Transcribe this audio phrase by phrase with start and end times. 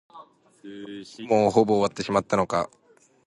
[1.29, 2.71] もうほぼ終わってしまったのか。